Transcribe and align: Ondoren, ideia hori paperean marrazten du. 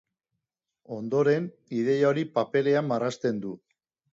Ondoren, 0.95 1.45
ideia 1.81 2.09
hori 2.13 2.25
paperean 2.39 2.91
marrazten 2.93 3.45
du. 3.45 3.57